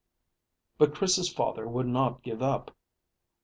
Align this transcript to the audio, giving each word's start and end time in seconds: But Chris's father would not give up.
But 0.79 0.95
Chris's 0.95 1.31
father 1.31 1.67
would 1.67 1.85
not 1.85 2.23
give 2.23 2.41
up. 2.41 2.75